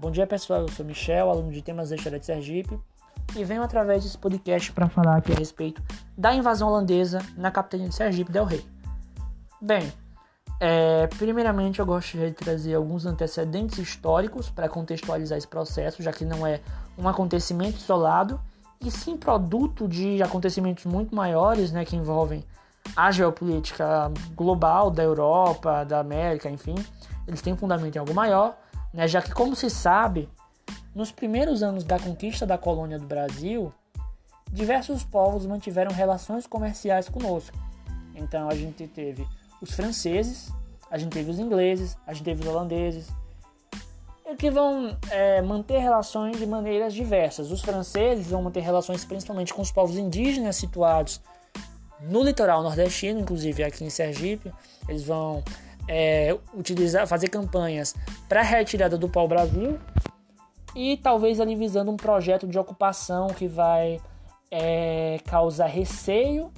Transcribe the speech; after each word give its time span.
Bom 0.00 0.10
dia 0.10 0.26
pessoal, 0.26 0.62
eu 0.62 0.68
sou 0.68 0.82
Michel, 0.82 1.28
aluno 1.28 1.52
de 1.52 1.60
temas 1.60 1.90
da 1.90 1.96
história 1.96 2.18
de 2.18 2.24
Sergipe, 2.24 2.80
e 3.36 3.44
venho 3.44 3.62
através 3.62 4.02
desse 4.02 4.16
podcast 4.16 4.72
para 4.72 4.88
falar 4.88 5.18
aqui 5.18 5.30
a 5.30 5.34
respeito 5.34 5.82
da 6.16 6.32
invasão 6.34 6.68
holandesa 6.68 7.20
na 7.36 7.50
capitania 7.50 7.86
de 7.86 7.94
Sergipe 7.94 8.32
del 8.32 8.46
Rei. 8.46 8.64
Bem, 9.60 9.92
é, 10.58 11.06
primeiramente 11.18 11.80
eu 11.80 11.84
gostaria 11.84 12.28
de 12.28 12.34
trazer 12.34 12.76
alguns 12.76 13.04
antecedentes 13.04 13.76
históricos 13.76 14.48
para 14.48 14.70
contextualizar 14.70 15.36
esse 15.36 15.46
processo, 15.46 16.02
já 16.02 16.12
que 16.12 16.24
não 16.24 16.46
é 16.46 16.62
um 16.96 17.06
acontecimento 17.06 17.76
isolado, 17.76 18.40
e 18.80 18.90
sim 18.90 19.18
produto 19.18 19.86
de 19.86 20.22
acontecimentos 20.22 20.86
muito 20.86 21.14
maiores, 21.14 21.72
né, 21.72 21.84
que 21.84 21.94
envolvem 21.94 22.42
a 22.96 23.10
geopolítica 23.10 24.10
global 24.34 24.90
da 24.90 25.02
Europa, 25.02 25.84
da 25.84 26.00
América, 26.00 26.48
enfim, 26.48 26.74
eles 27.28 27.42
têm 27.42 27.54
fundamento 27.54 27.96
em 27.96 27.98
algo 27.98 28.14
maior, 28.14 28.56
né, 28.92 29.06
já 29.06 29.22
que, 29.22 29.32
como 29.32 29.54
se 29.54 29.70
sabe, 29.70 30.28
nos 30.94 31.12
primeiros 31.12 31.62
anos 31.62 31.84
da 31.84 31.98
conquista 31.98 32.46
da 32.46 32.58
colônia 32.58 32.98
do 32.98 33.06
Brasil, 33.06 33.72
diversos 34.50 35.04
povos 35.04 35.46
mantiveram 35.46 35.92
relações 35.92 36.46
comerciais 36.46 37.08
conosco. 37.08 37.56
Então 38.14 38.48
a 38.48 38.54
gente 38.54 38.86
teve 38.86 39.26
os 39.60 39.72
franceses, 39.72 40.52
a 40.90 40.98
gente 40.98 41.12
teve 41.12 41.30
os 41.30 41.38
ingleses, 41.38 41.96
a 42.06 42.12
gente 42.12 42.24
teve 42.24 42.42
os 42.42 42.48
holandeses, 42.48 43.08
que 44.38 44.50
vão 44.50 44.96
é, 45.10 45.42
manter 45.42 45.78
relações 45.78 46.38
de 46.38 46.46
maneiras 46.46 46.94
diversas. 46.94 47.50
Os 47.50 47.62
franceses 47.62 48.28
vão 48.28 48.42
manter 48.42 48.60
relações 48.60 49.04
principalmente 49.04 49.52
com 49.52 49.62
os 49.62 49.72
povos 49.72 49.96
indígenas 49.96 50.56
situados 50.56 51.20
no 52.00 52.22
litoral 52.22 52.62
nordestino, 52.62 53.20
inclusive 53.20 53.62
aqui 53.62 53.84
em 53.84 53.90
Sergipe. 53.90 54.52
Eles 54.88 55.04
vão 55.04 55.42
é, 55.88 56.36
utilizar, 56.54 57.06
fazer 57.06 57.28
campanhas 57.28 57.94
para 58.28 58.40
a 58.40 58.44
retirada 58.44 58.96
do 58.96 59.08
pau-brasil 59.08 59.78
e 60.74 60.96
talvez 60.96 61.40
ali 61.40 61.54
visando 61.54 61.90
um 61.90 61.96
projeto 61.96 62.46
de 62.46 62.58
ocupação 62.58 63.28
que 63.28 63.48
vai 63.48 64.00
é, 64.50 65.18
causar 65.26 65.66
receio 65.66 66.52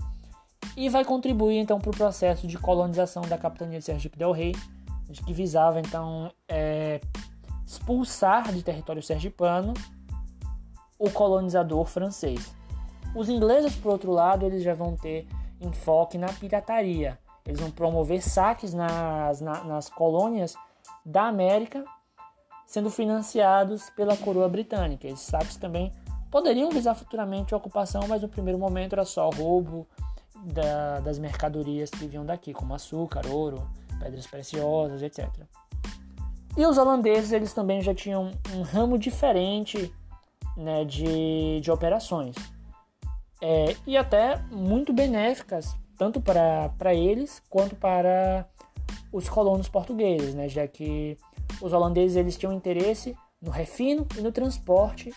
e 0.77 0.89
vai 0.89 1.05
contribuir 1.05 1.59
então 1.59 1.79
para 1.79 1.91
o 1.91 1.97
processo 1.97 2.47
de 2.47 2.59
colonização 2.59 3.23
da 3.23 3.37
capitania 3.37 3.79
de 3.79 3.85
Sergipe 3.85 4.19
del 4.19 4.33
Rei, 4.33 4.55
que 5.27 5.33
visava 5.33 5.81
então 5.81 6.33
é, 6.49 7.01
expulsar 7.67 8.53
de 8.53 8.63
território 8.63 9.03
sergipano 9.03 9.75
o 10.99 11.11
colonizador 11.11 11.85
francês. 11.85 12.55
Os 13.15 13.29
ingleses, 13.29 13.75
por 13.77 13.93
outro 13.93 14.11
lado, 14.11 14.47
eles 14.47 14.63
já 14.63 14.73
vão 14.73 14.97
ter 14.97 15.27
enfoque 15.61 16.17
na 16.17 16.29
pirataria. 16.29 17.19
Eles 17.45 17.61
vão 17.61 17.71
promover 17.71 18.23
saques 18.23 18.73
nas, 18.73 19.41
na, 19.41 19.65
nas 19.65 19.89
colônias 19.89 20.55
da 21.05 21.25
América, 21.25 21.85
sendo 22.67 22.91
financiados 22.91 23.91
pela 23.91 24.17
coroa 24.17 24.49
britânica. 24.49 25.07
Esses 25.07 25.27
saques 25.27 25.57
também 25.57 25.93
poderiam 26.31 26.71
visar 26.71 26.95
futuramente 26.95 27.53
a 27.53 27.57
ocupação, 27.57 28.03
mas 28.09 28.23
no 28.23 28.29
primeiro 28.29 28.59
momento 28.59 28.95
era 28.95 29.05
só 29.05 29.29
roubo 29.31 29.87
da, 30.45 31.01
das 31.01 31.19
mercadorias 31.19 31.91
que 31.91 32.07
vinham 32.07 32.25
daqui, 32.25 32.53
como 32.53 32.75
açúcar, 32.75 33.27
ouro, 33.27 33.69
pedras 33.99 34.27
preciosas, 34.27 35.03
etc. 35.03 35.29
E 36.57 36.65
os 36.65 36.79
holandeses 36.79 37.33
eles 37.33 37.53
também 37.53 37.81
já 37.83 37.95
tinham 37.95 38.31
um 38.55 38.63
ramo 38.63 38.99
diferente 38.99 39.93
né, 40.57 40.85
de, 40.85 41.61
de 41.61 41.71
operações 41.71 42.37
é, 43.43 43.77
e 43.87 43.97
até 43.97 44.39
muito 44.51 44.93
benéficas, 44.93 45.75
tanto 46.03 46.21
para, 46.21 46.93
eles 46.93 47.41
quanto 47.49 47.77
para 47.77 48.45
os 49.13 49.29
colonos 49.29 49.69
portugueses, 49.69 50.35
né? 50.35 50.49
já 50.49 50.67
que 50.67 51.17
os 51.61 51.73
holandeses 51.73 52.17
eles 52.17 52.37
tinham 52.37 52.53
interesse 52.53 53.17
no 53.41 53.53
refino 53.53 54.05
e 54.19 54.21
no 54.21 54.33
transporte 54.33 55.15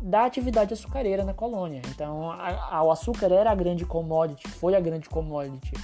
da 0.00 0.24
atividade 0.24 0.72
açucareira 0.72 1.22
na 1.22 1.34
colônia. 1.34 1.82
Então, 1.90 2.30
a, 2.30 2.76
a, 2.76 2.82
o 2.82 2.90
açúcar 2.90 3.30
era 3.30 3.50
a 3.50 3.54
grande 3.54 3.84
commodity, 3.84 4.48
foi 4.48 4.74
a 4.74 4.80
grande 4.80 5.06
commodity 5.10 5.74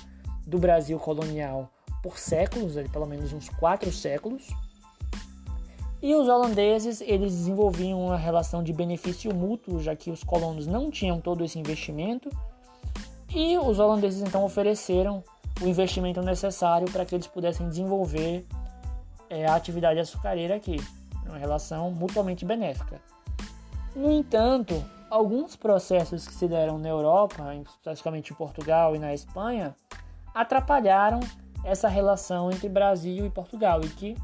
do 0.46 0.58
Brasil 0.58 0.98
colonial 0.98 1.70
por 2.02 2.18
séculos, 2.18 2.76
pelo 2.90 3.04
menos 3.04 3.34
uns 3.34 3.50
quatro 3.50 3.92
séculos. 3.92 4.48
E 6.00 6.14
os 6.14 6.26
holandeses, 6.26 7.02
eles 7.02 7.32
desenvolviam 7.32 8.02
uma 8.02 8.16
relação 8.16 8.62
de 8.62 8.72
benefício 8.72 9.34
mútuo, 9.34 9.78
já 9.78 9.94
que 9.94 10.10
os 10.10 10.24
colonos 10.24 10.66
não 10.66 10.90
tinham 10.90 11.20
todo 11.20 11.44
esse 11.44 11.58
investimento, 11.58 12.30
e 13.34 13.56
os 13.58 13.78
holandeses 13.78 14.22
então 14.22 14.44
ofereceram 14.44 15.22
o 15.60 15.66
investimento 15.66 16.20
necessário 16.22 16.90
para 16.90 17.04
que 17.04 17.14
eles 17.14 17.26
pudessem 17.26 17.68
desenvolver 17.68 18.46
é, 19.28 19.46
a 19.46 19.54
atividade 19.54 20.00
açucareira 20.00 20.56
aqui, 20.56 20.76
uma 21.26 21.38
relação 21.38 21.90
mutuamente 21.90 22.44
benéfica. 22.44 23.00
No 23.94 24.10
entanto, 24.10 24.82
alguns 25.08 25.56
processos 25.56 26.26
que 26.26 26.34
se 26.34 26.48
deram 26.48 26.78
na 26.78 26.88
Europa, 26.88 27.54
especificamente 27.54 28.32
em 28.32 28.36
Portugal 28.36 28.96
e 28.96 28.98
na 28.98 29.12
Espanha, 29.12 29.74
atrapalharam 30.34 31.20
essa 31.64 31.88
relação 31.88 32.50
entre 32.50 32.68
Brasil 32.68 33.26
e 33.26 33.30
Portugal 33.30 33.80
e 33.82 33.88
que 33.88 34.16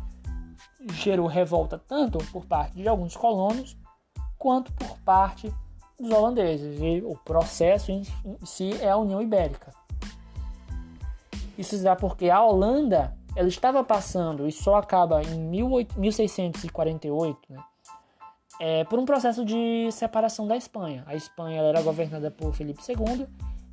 gerou 0.92 1.26
revolta 1.26 1.78
tanto 1.86 2.18
por 2.32 2.46
parte 2.46 2.76
de 2.76 2.88
alguns 2.88 3.16
colonos 3.16 3.76
quanto 4.38 4.72
por 4.72 4.98
parte 5.00 5.52
dos 5.98 6.10
holandeses. 6.10 6.80
E 6.80 7.02
o 7.04 7.16
processo 7.16 7.90
em 7.90 8.04
si 8.44 8.76
é 8.80 8.90
a 8.90 8.96
União 8.96 9.20
Ibérica. 9.20 9.72
Isso 11.56 11.82
dá 11.82 11.96
porque 11.96 12.28
a 12.28 12.42
Holanda 12.42 13.16
ela 13.34 13.48
estava 13.48 13.82
passando, 13.84 14.48
e 14.48 14.52
só 14.52 14.76
acaba 14.76 15.22
em 15.22 15.38
1648, 15.38 17.38
né, 17.50 17.62
é, 18.58 18.84
por 18.84 18.98
um 18.98 19.04
processo 19.04 19.44
de 19.44 19.90
separação 19.92 20.46
da 20.46 20.56
Espanha. 20.56 21.04
A 21.06 21.14
Espanha 21.14 21.60
era 21.60 21.82
governada 21.82 22.30
por 22.30 22.54
Felipe 22.54 22.80
II, 22.88 23.26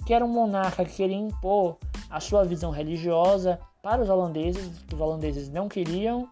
que 0.05 0.13
era 0.13 0.25
um 0.25 0.27
monarca 0.27 0.83
que 0.83 0.93
queria 0.93 1.15
impor 1.15 1.77
a 2.09 2.19
sua 2.19 2.43
visão 2.43 2.71
religiosa 2.71 3.57
para 3.81 4.01
os 4.01 4.09
holandeses, 4.09 4.79
que 4.85 4.95
os 4.95 4.99
holandeses 4.99 5.47
não 5.47 5.69
queriam, 5.69 6.27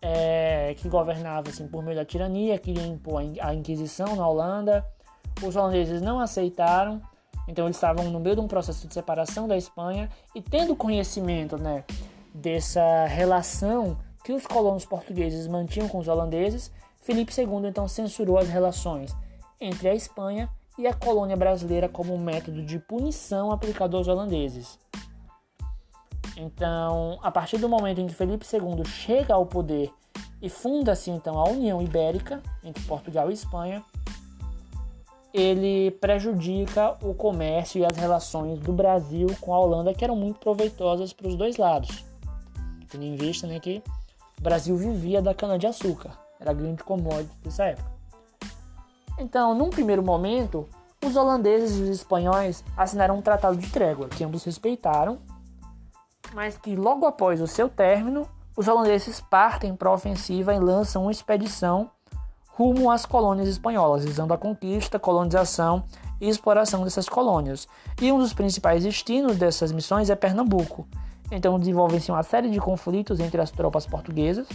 é, 0.00 0.74
que 0.78 0.88
governava 0.88 1.48
assim, 1.48 1.66
por 1.66 1.82
meio 1.82 1.96
da 1.96 2.04
tirania, 2.04 2.58
queria 2.58 2.86
impor 2.86 3.22
a 3.40 3.54
Inquisição 3.54 4.14
na 4.14 4.26
Holanda. 4.26 4.86
Os 5.42 5.56
holandeses 5.56 6.00
não 6.00 6.20
aceitaram, 6.20 7.02
então 7.48 7.66
eles 7.66 7.76
estavam 7.76 8.10
no 8.10 8.20
meio 8.20 8.36
de 8.36 8.40
um 8.40 8.48
processo 8.48 8.86
de 8.86 8.94
separação 8.94 9.48
da 9.48 9.56
Espanha 9.56 10.08
e 10.34 10.40
tendo 10.40 10.76
conhecimento 10.76 11.58
né, 11.58 11.84
dessa 12.32 13.06
relação 13.06 13.98
que 14.24 14.32
os 14.32 14.46
colonos 14.46 14.84
portugueses 14.84 15.46
mantinham 15.48 15.88
com 15.88 15.98
os 15.98 16.06
holandeses, 16.06 16.70
Felipe 17.02 17.32
II 17.36 17.68
então 17.68 17.88
censurou 17.88 18.38
as 18.38 18.48
relações 18.48 19.14
entre 19.60 19.88
a 19.88 19.94
Espanha 19.94 20.48
e 20.78 20.86
a 20.86 20.94
colônia 20.94 21.36
brasileira 21.36 21.88
como 21.88 22.14
um 22.14 22.18
método 22.18 22.62
de 22.62 22.78
punição 22.78 23.50
aplicado 23.50 23.96
aos 23.96 24.06
holandeses. 24.06 24.78
Então, 26.36 27.18
a 27.22 27.30
partir 27.30 27.58
do 27.58 27.68
momento 27.68 28.00
em 28.00 28.06
que 28.06 28.14
Felipe 28.14 28.46
II 28.46 28.84
chega 28.84 29.34
ao 29.34 29.44
poder 29.44 29.92
e 30.40 30.48
funda-se 30.48 31.10
então 31.10 31.38
a 31.38 31.48
União 31.48 31.82
Ibérica 31.82 32.42
entre 32.64 32.82
Portugal 32.84 33.30
e 33.30 33.34
Espanha, 33.34 33.84
ele 35.32 35.90
prejudica 35.92 36.96
o 37.02 37.14
comércio 37.14 37.80
e 37.80 37.84
as 37.84 37.96
relações 37.96 38.58
do 38.58 38.72
Brasil 38.72 39.28
com 39.40 39.54
a 39.54 39.58
Holanda, 39.58 39.94
que 39.94 40.04
eram 40.04 40.16
muito 40.16 40.38
proveitosas 40.40 41.12
para 41.12 41.28
os 41.28 41.36
dois 41.36 41.56
lados. 41.56 42.04
Tendo 42.90 43.04
em 43.04 43.16
vista 43.16 43.46
né, 43.46 43.58
que 43.58 43.82
o 44.38 44.42
Brasil 44.42 44.76
vivia 44.76 45.22
da 45.22 45.34
cana-de-açúcar, 45.34 46.18
era 46.38 46.50
a 46.50 46.54
grande 46.54 46.82
commodity 46.82 47.34
dessa 47.42 47.64
época. 47.64 47.90
Então, 49.18 49.54
num 49.54 49.70
primeiro 49.70 50.02
momento, 50.02 50.68
os 51.04 51.16
holandeses 51.16 51.78
e 51.78 51.82
os 51.82 51.88
espanhóis 51.88 52.64
assinaram 52.76 53.16
um 53.16 53.22
tratado 53.22 53.56
de 53.56 53.70
trégua, 53.70 54.08
que 54.08 54.24
ambos 54.24 54.44
respeitaram 54.44 55.18
mas 56.34 56.56
que 56.56 56.74
logo 56.74 57.06
após 57.06 57.40
o 57.40 57.46
seu 57.46 57.68
término, 57.68 58.28
os 58.56 58.68
holandeses 58.68 59.20
partem 59.20 59.74
para 59.74 59.88
a 59.88 59.94
ofensiva 59.94 60.54
e 60.54 60.58
lançam 60.58 61.02
uma 61.02 61.12
expedição 61.12 61.90
rumo 62.54 62.90
às 62.90 63.06
colônias 63.06 63.48
espanholas, 63.48 64.04
visando 64.04 64.34
a 64.34 64.38
conquista, 64.38 64.98
colonização 64.98 65.84
e 66.20 66.28
exploração 66.28 66.84
dessas 66.84 67.08
colônias. 67.08 67.66
E 68.00 68.12
um 68.12 68.18
dos 68.18 68.32
principais 68.32 68.84
destinos 68.84 69.36
dessas 69.36 69.72
missões 69.72 70.10
é 70.10 70.14
Pernambuco. 70.14 70.86
Então 71.30 71.58
desenvolvem-se 71.58 72.10
uma 72.10 72.22
série 72.22 72.50
de 72.50 72.60
conflitos 72.60 73.18
entre 73.20 73.40
as 73.40 73.50
tropas 73.50 73.86
portuguesas, 73.86 74.46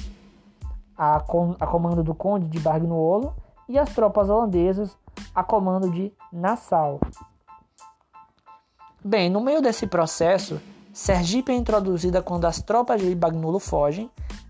a, 0.95 1.19
com, 1.19 1.55
a 1.59 1.65
comando 1.65 2.03
do 2.03 2.13
Conde 2.13 2.45
de 2.47 2.59
Bargnuolo, 2.59 3.33
e 3.67 3.77
as 3.77 3.94
tropas 3.94 4.29
holandesas, 4.29 4.95
a 5.33 5.44
comando 5.44 5.91
de 5.91 6.13
Nassau. 6.31 6.99
Bem, 9.03 9.29
no 9.29 9.41
meio 9.41 9.61
desse 9.61 9.88
processo, 9.88 10.61
Sergipe 10.94 11.51
é 11.51 11.55
introduzida 11.55 12.21
quando 12.21 12.45
as 12.45 12.61
tropas 12.61 13.01
de 13.01 13.13
Bagnulo 13.13 13.59
fogem, 13.59 14.09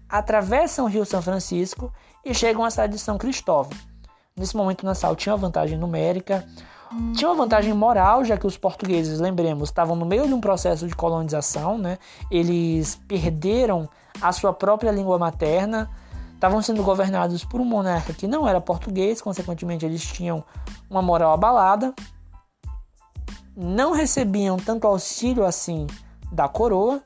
atravessam 0.10 0.86
o 0.86 0.88
rio 0.88 1.06
São 1.06 1.22
Francisco 1.22 1.92
e 2.24 2.34
chegam 2.34 2.64
à 2.64 2.70
cidade 2.70 2.94
de 2.94 3.00
São 3.00 3.18
Cristóvão. 3.18 3.72
Nesse 4.36 4.56
momento, 4.56 4.86
Nassau 4.86 5.16
tinha 5.16 5.34
uma 5.34 5.42
vantagem 5.42 5.78
numérica, 5.78 6.46
tinha 7.16 7.30
uma 7.30 7.44
vantagem 7.44 7.74
moral, 7.74 8.24
já 8.24 8.38
que 8.38 8.48
os 8.48 8.58
portugueses, 8.58 9.20
lembremos, 9.20 9.70
estavam 9.70 9.96
no 9.96 10.06
meio 10.06 10.28
de 10.28 10.34
um 10.34 10.40
processo 10.40 10.88
de 10.88 10.96
colonização, 10.96 11.78
né? 11.78 11.98
Eles 12.32 12.96
perderam 13.08 13.90
a 14.22 14.32
sua 14.32 14.54
própria 14.54 14.92
língua 14.92 15.18
materna, 15.18 15.90
estavam 16.34 16.62
sendo 16.62 16.84
governados 16.84 17.44
por 17.44 17.60
um 17.60 17.66
monarca 17.66 18.14
que 18.14 18.28
não 18.28 18.48
era 18.48 18.62
português, 18.62 19.22
consequentemente 19.22 19.86
eles 19.86 20.04
tinham 20.04 20.44
uma 20.90 21.02
moral 21.02 21.34
abalada, 21.34 21.94
não 23.56 23.92
recebiam 23.92 24.56
tanto 24.58 24.86
auxílio 24.86 25.44
assim 25.44 25.88
da 26.32 26.48
coroa, 26.48 27.02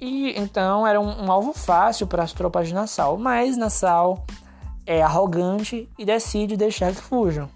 e 0.00 0.38
então 0.38 0.86
era 0.86 1.00
um, 1.00 1.24
um 1.24 1.32
alvo 1.32 1.52
fácil 1.52 2.06
para 2.06 2.22
as 2.22 2.32
tropas 2.32 2.68
de 2.68 2.74
Nassau, 2.74 3.16
mas 3.16 3.56
Nassau 3.56 4.24
é 4.86 5.02
arrogante 5.02 5.88
e 5.98 6.04
decide 6.04 6.56
deixar 6.56 6.92
que 6.92 7.00
fujam. 7.00 7.48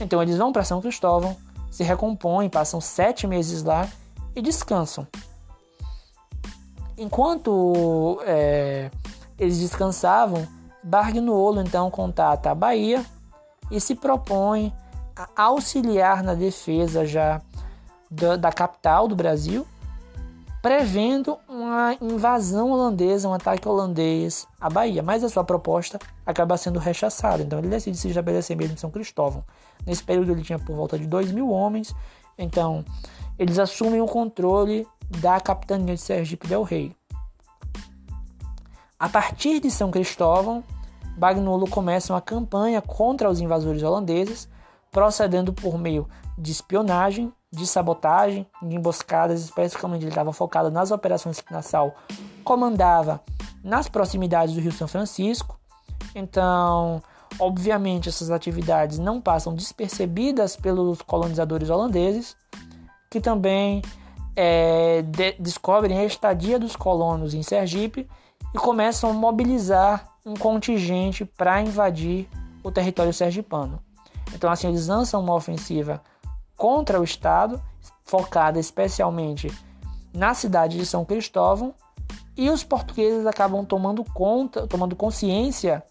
Então 0.00 0.22
eles 0.22 0.36
vão 0.36 0.52
para 0.52 0.64
São 0.64 0.80
Cristóvão, 0.80 1.36
se 1.70 1.82
recompõem, 1.82 2.48
passam 2.48 2.80
sete 2.80 3.26
meses 3.26 3.62
lá 3.62 3.88
e 4.34 4.42
descansam. 4.42 5.06
Enquanto 6.96 8.18
é, 8.24 8.90
eles 9.38 9.58
descansavam, 9.58 10.46
Barguinuolo 10.82 11.60
então 11.60 11.90
contata 11.90 12.50
a 12.50 12.54
Bahia 12.54 13.04
e 13.70 13.80
se 13.80 13.94
propõe 13.94 14.72
a 15.16 15.28
auxiliar 15.42 16.22
na 16.22 16.34
defesa 16.34 17.04
já 17.04 17.40
da, 18.10 18.36
da 18.36 18.52
capital 18.52 19.08
do 19.08 19.16
Brasil, 19.16 19.66
prevendo 20.62 21.38
uma 21.66 21.96
invasão 22.00 22.70
holandesa, 22.70 23.28
um 23.28 23.34
ataque 23.34 23.68
holandês 23.68 24.46
à 24.60 24.70
Bahia. 24.70 25.02
Mas 25.02 25.22
a 25.22 25.28
sua 25.28 25.44
proposta 25.44 25.98
acaba 26.24 26.56
sendo 26.56 26.78
rechaçada, 26.78 27.42
então 27.42 27.58
ele 27.58 27.68
decide 27.68 27.96
se 27.96 28.08
estabelecer 28.08 28.56
mesmo 28.56 28.74
em 28.74 28.78
São 28.78 28.90
Cristóvão. 28.90 29.44
Nesse 29.86 30.02
período 30.02 30.32
ele 30.32 30.42
tinha 30.42 30.58
por 30.58 30.74
volta 30.74 30.98
de 30.98 31.06
2 31.06 31.32
mil 31.32 31.50
homens, 31.50 31.94
então 32.38 32.84
eles 33.38 33.58
assumem 33.58 34.00
o 34.00 34.06
controle 34.06 34.86
da 35.20 35.40
capitania 35.40 35.94
de 35.94 36.00
Sergipe 36.00 36.48
del 36.48 36.62
Rei. 36.62 36.94
A 38.98 39.08
partir 39.08 39.60
de 39.60 39.70
São 39.70 39.90
Cristóvão, 39.90 40.64
Bagnolo 41.16 41.68
começa 41.68 42.12
uma 42.12 42.20
campanha 42.20 42.80
contra 42.80 43.30
os 43.30 43.40
invasores 43.40 43.82
holandeses, 43.82 44.48
procedendo 44.90 45.52
por 45.52 45.78
meio 45.78 46.08
de 46.38 46.52
espionagem, 46.52 47.32
de 47.52 47.66
sabotagem, 47.66 48.46
de 48.62 48.76
emboscadas, 48.76 49.42
especificamente 49.42 50.02
ele 50.02 50.10
estava 50.10 50.32
focado 50.32 50.70
nas 50.70 50.90
operações 50.90 51.40
que 51.40 51.52
Nassau 51.52 51.94
comandava 52.44 53.22
nas 53.62 53.88
proximidades 53.88 54.54
do 54.54 54.60
Rio 54.60 54.72
São 54.72 54.88
Francisco. 54.88 55.58
Então, 56.14 57.02
obviamente, 57.38 58.08
essas 58.08 58.30
atividades 58.30 58.98
não 58.98 59.20
passam 59.20 59.54
despercebidas 59.54 60.56
pelos 60.56 61.02
colonizadores 61.02 61.70
holandeses, 61.70 62.36
que 63.10 63.20
também 63.20 63.82
é, 64.34 65.02
de 65.02 65.32
descobrem 65.32 65.98
a 65.98 66.04
estadia 66.04 66.58
dos 66.58 66.76
colonos 66.76 67.32
em 67.34 67.42
Sergipe 67.42 68.08
e 68.54 68.58
começam 68.58 69.10
a 69.10 69.12
mobilizar 69.14 70.06
um 70.24 70.34
contingente 70.34 71.24
para 71.24 71.62
invadir 71.62 72.28
o 72.62 72.70
território 72.70 73.12
sergipano. 73.12 73.80
Então, 74.34 74.50
assim, 74.50 74.68
eles 74.68 74.88
lançam 74.88 75.20
uma 75.20 75.34
ofensiva 75.34 76.02
contra 76.56 77.00
o 77.00 77.04
Estado, 77.04 77.62
focada 78.04 78.58
especialmente 78.58 79.52
na 80.12 80.34
cidade 80.34 80.78
de 80.78 80.86
São 80.86 81.04
Cristóvão, 81.04 81.74
e 82.36 82.50
os 82.50 82.62
portugueses 82.62 83.26
acabam 83.26 83.64
tomando 83.64 84.04
conta, 84.04 84.66
tomando 84.66 84.94
consciência 84.94 85.82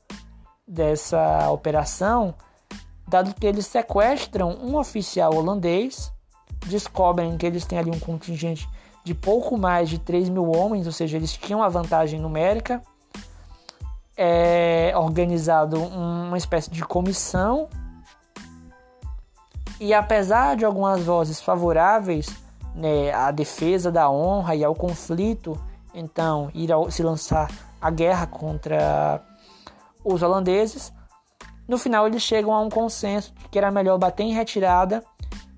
dessa 0.68 1.50
operação, 1.52 2.34
dado 3.08 3.34
que 3.34 3.46
eles 3.46 3.66
sequestram 3.66 4.52
um 4.62 4.78
oficial 4.78 5.34
holandês 5.34 6.14
descobrem 6.66 7.38
que 7.38 7.46
eles 7.46 7.66
têm 7.66 7.80
ali 7.80 7.92
um 7.92 8.00
contingente 8.00 8.68
de 9.04 9.14
pouco 9.14 9.58
mais 9.58 9.90
de 9.90 10.00
3 10.00 10.30
mil 10.30 10.52
homens, 10.52 10.88
ou 10.88 10.92
seja, 10.92 11.18
eles 11.18 11.34
tinham 11.34 11.60
uma 11.60 11.70
vantagem 11.70 12.20
numérica. 12.20 12.82
É 14.18 14.94
organizado 14.96 15.78
uma 15.78 16.38
espécie 16.38 16.72
de 16.72 16.84
comissão. 16.84 17.70
E 19.80 19.94
apesar 19.94 20.56
de 20.56 20.66
algumas 20.66 21.04
vozes 21.04 21.42
favoráveis 21.42 22.28
né, 22.74 23.12
à 23.14 23.32
defesa 23.32 23.92
da 23.92 24.10
honra 24.10 24.56
e 24.56 24.64
ao 24.64 24.74
conflito, 24.74 25.60
então 25.94 26.50
ir 26.54 26.72
ao, 26.72 26.90
se 26.90 27.04
lançar 27.04 27.50
a 27.82 27.90
guerra 27.90 28.26
contra 28.26 29.22
os 30.04 30.22
holandeses, 30.22 30.94
no 31.68 31.78
final 31.78 32.08
eles 32.08 32.22
chegam 32.22 32.54
a 32.54 32.62
um 32.62 32.70
consenso 32.70 33.34
de 33.34 33.50
que 33.50 33.58
era 33.58 33.72
melhor 33.72 33.98
bater 33.98 34.24
em 34.24 34.34
retirada 34.34 35.04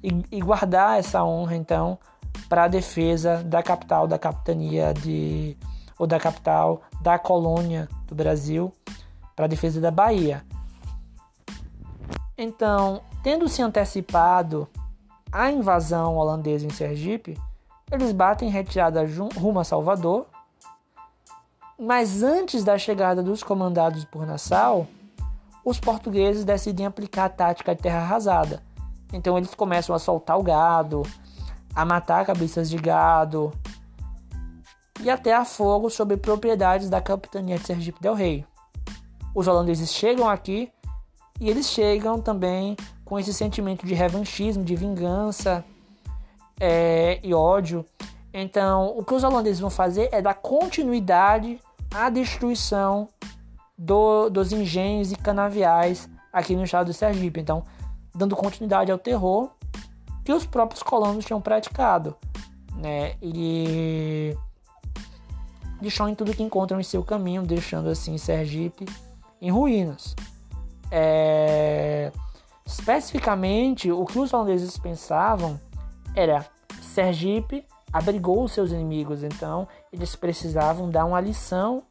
e, 0.04 0.10
e 0.31 0.42
guardar 0.42 1.00
essa 1.00 1.24
honra 1.24 1.56
então 1.56 2.00
para 2.48 2.63
a 2.63 2.68
defesa 2.68 3.44
da 3.44 3.62
capital, 3.62 4.08
da 4.08 4.18
capitania 4.18 4.94
de 4.94 5.58
ou 5.98 6.06
da 6.06 6.20
capital 6.20 6.81
da 7.02 7.18
colônia 7.18 7.90
do 8.06 8.13
Brasil, 8.13 8.72
para 9.36 9.46
a 9.46 9.48
defesa 9.48 9.81
da 9.81 9.92
Bahia. 9.92 10.44
Então, 12.38 13.02
tendo 13.27 13.50
se 13.50 13.62
antecipado 13.62 14.69
a 15.29 15.51
invasão 15.51 16.15
holandesa 16.15 16.65
em 16.65 16.69
Sergipe, 16.69 17.38
eles 17.91 18.13
batem 18.13 18.50
retirada 18.50 19.06
rumo 19.35 19.59
a 19.59 19.65
Salvador. 19.65 20.27
Mas 21.77 22.24
antes 22.24 22.63
da 22.63 22.77
chegada 22.77 23.21
dos 23.21 23.44
comandados 23.44 24.06
por 24.06 24.25
Nassau, 24.25 24.88
os 25.65 25.77
portugueses 25.77 26.45
decidem 26.45 26.85
aplicar 26.85 27.25
a 27.25 27.29
tática 27.29 27.75
de 27.75 27.81
terra 27.81 28.00
arrasada, 28.00 28.63
então 29.12 29.38
eles 29.38 29.53
começam 29.53 29.94
a 29.94 30.00
soltar 30.00 30.39
o 30.39 30.44
gado, 30.44 31.03
a 31.75 31.83
matar 31.83 32.25
cabeças 32.25 32.69
de 32.69 32.77
gado 32.77 33.51
e 35.01 35.09
até 35.09 35.35
a 35.35 35.44
fogo 35.44 35.89
sobre 35.89 36.15
propriedades 36.15 36.89
da 36.89 37.01
capitania 37.01 37.59
de 37.59 37.65
Sergipe 37.65 38.00
del 38.00 38.13
Rei. 38.13 38.45
Os 39.35 39.50
holandeses 39.50 39.91
chegam 39.91 40.29
aqui 40.29 40.71
e 41.41 41.50
eles 41.50 41.65
chegam 41.65 42.21
também 42.21 42.77
com 43.07 43.18
esse 43.18 43.33
sentimento 43.33 43.86
de 43.86 43.94
revanchismo, 43.94 44.65
de 44.65 44.75
vingança 44.75 45.63
é, 46.59 47.19
e 47.24 47.33
ódio. 47.33 47.86
Então, 48.33 48.94
o 48.98 49.04
que 49.04 49.13
os 49.13 49.24
holandeses 49.24 49.62
vão 49.62 49.69
fazer 49.69 50.09
é 50.12 50.21
dar 50.21 50.33
continuidade 50.33 51.57
à 51.89 52.09
destruição 52.09 53.07
do, 53.77 54.30
dos 54.30 54.51
engenhos 54.51 55.13
e 55.13 55.15
canaviais 55.15 56.09
aqui 56.33 56.54
no 56.54 56.65
estado 56.65 56.88
do 56.88 56.94
Sergipe. 56.94 57.39
Então, 57.39 57.63
dando 58.13 58.36
continuidade 58.36 58.92
ao 58.92 58.98
terror 58.98 59.51
que 60.25 60.33
os 60.33 60.45
próprios 60.45 60.83
colonos 60.83 61.24
tinham 61.24 61.39
praticado. 61.39 62.13
Né? 62.75 63.15
E 63.22 64.36
destroem 65.79 66.13
tudo 66.13 66.36
que 66.36 66.43
encontram 66.43 66.77
em 66.77 66.84
seu 66.84 67.03
caminho, 67.03 67.43
deixando 67.43 67.88
assim 67.88 68.17
Sergipe 68.17 68.86
em 69.41 69.50
ruínas. 69.50 70.13
É... 70.91 72.12
Especificamente, 72.67 73.89
o 73.89 74.05
que 74.05 74.19
os 74.19 74.33
holandeses 74.33 74.77
pensavam 74.77 75.59
era 76.13 76.45
Sergipe 76.81 77.65
abrigou 77.93 78.43
os 78.43 78.51
seus 78.51 78.71
inimigos, 78.71 79.24
então 79.24 79.67
eles 79.93 80.15
precisavam 80.15 80.89
dar 80.89 81.05
uma 81.05 81.21
lição 81.21 81.83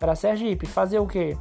para 0.00 0.16
Sergipe. 0.16 0.66
Fazer 0.66 0.98
o 0.98 1.06
quê? 1.06 1.38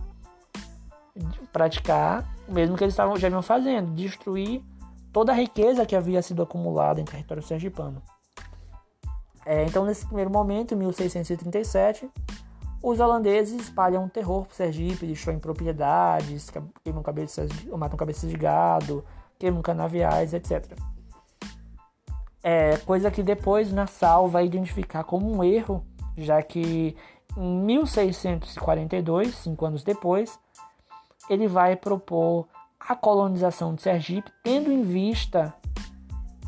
Praticar 1.51 2.31
o 2.47 2.53
mesmo 2.53 2.77
que 2.77 2.83
eles 2.83 2.93
estavam, 2.93 3.17
já 3.17 3.27
vinham 3.27 3.41
fazendo, 3.41 3.91
destruir 3.91 4.63
toda 5.11 5.31
a 5.31 5.35
riqueza 5.35 5.85
que 5.85 5.95
havia 5.95 6.21
sido 6.21 6.43
acumulada 6.43 7.01
em 7.01 7.05
território 7.05 7.41
sergipano. 7.41 8.01
É, 9.45 9.65
então, 9.65 9.83
nesse 9.83 10.05
primeiro 10.05 10.29
momento, 10.29 10.75
em 10.75 10.77
1637, 10.77 12.07
os 12.81 12.99
holandeses 12.99 13.61
espalham 13.61 14.07
terror 14.07 14.45
por 14.45 14.53
Sergipe, 14.53 15.05
destroem 15.05 15.39
propriedades, 15.39 16.49
queimam 16.83 17.03
cabeças, 17.03 17.49
matam 17.65 17.97
cabeças 17.97 18.29
de 18.29 18.37
gado, 18.37 19.03
queimam 19.37 19.61
canaviais, 19.61 20.33
etc. 20.33 20.77
É, 22.41 22.77
coisa 22.77 23.11
que 23.11 23.21
depois 23.21 23.73
Nassau 23.73 24.29
vai 24.29 24.45
identificar 24.45 25.03
como 25.03 25.29
um 25.29 25.43
erro, 25.43 25.85
já 26.17 26.41
que 26.41 26.95
em 27.37 27.59
1642, 27.63 29.35
cinco 29.35 29.65
anos 29.65 29.83
depois, 29.83 30.39
ele 31.29 31.47
vai 31.47 31.75
propor 31.75 32.47
a 32.79 32.95
colonização 32.95 33.75
de 33.75 33.81
Sergipe, 33.81 34.31
tendo 34.41 34.71
em 34.71 34.81
vista 34.81 35.53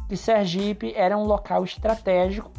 que 0.07 0.15
Sergipe 0.15 0.93
era 0.95 1.17
um 1.17 1.25
local 1.25 1.63
estratégico, 1.63 2.51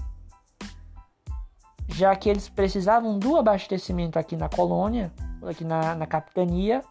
já 1.95 2.15
que 2.17 2.29
eles 2.29 2.49
precisavam 2.49 3.19
do 3.19 3.37
abastecimento 3.37 4.19
aqui 4.19 4.37
na 4.37 4.49
colônia, 4.49 5.13
aqui 5.47 5.65
na, 5.65 5.95
na 5.95 6.07
capitania, 6.07 6.83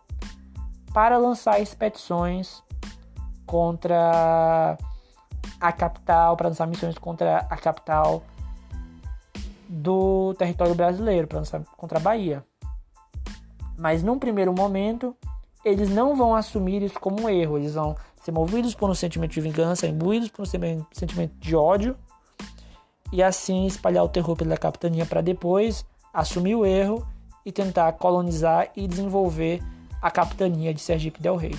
para 0.93 1.17
lançar 1.17 1.59
expedições 1.59 2.61
contra 3.45 4.77
a 5.59 5.71
capital, 5.71 6.37
para 6.37 6.49
lançar 6.49 6.67
missões 6.67 6.97
contra 6.97 7.39
a 7.49 7.57
capital 7.57 8.23
do 9.67 10.33
território 10.35 10.75
brasileiro, 10.75 11.27
para 11.27 11.39
lançar 11.39 11.63
contra 11.77 11.97
a 11.97 12.01
Bahia. 12.01 12.43
Mas 13.77 14.03
num 14.03 14.19
primeiro 14.19 14.53
momento, 14.53 15.15
eles 15.65 15.89
não 15.89 16.15
vão 16.15 16.35
assumir 16.35 16.83
isso 16.83 16.99
como 16.99 17.23
um 17.23 17.29
erro, 17.29 17.57
eles 17.57 17.73
vão 17.73 17.95
ser 18.21 18.31
movidos 18.31 18.75
por 18.75 18.89
um 18.89 18.93
sentimento 18.93 19.31
de 19.31 19.41
vingança, 19.41 19.87
imbuídos 19.87 20.29
por 20.29 20.43
um 20.43 20.85
sentimento 20.91 21.33
de 21.39 21.55
ódio, 21.55 21.97
e 23.11 23.21
assim 23.21 23.65
espalhar 23.65 24.03
o 24.03 24.09
terror 24.09 24.35
pela 24.35 24.57
capitania 24.57 25.05
para 25.05 25.21
depois 25.21 25.85
assumir 26.13 26.55
o 26.55 26.65
erro 26.65 27.05
e 27.45 27.51
tentar 27.51 27.91
colonizar 27.93 28.71
e 28.75 28.87
desenvolver 28.87 29.61
a 30.01 30.09
capitania 30.09 30.73
de 30.73 30.81
Sergipe 30.81 31.21
Del 31.21 31.35
Rey. 31.35 31.55